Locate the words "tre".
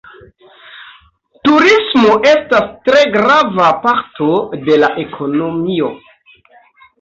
2.89-3.03